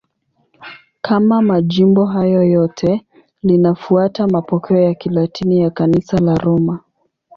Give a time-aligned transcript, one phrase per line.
[1.01, 3.05] Kama majimbo hayo yote,
[3.43, 6.79] linafuata mapokeo ya Kilatini ya Kanisa la Roma.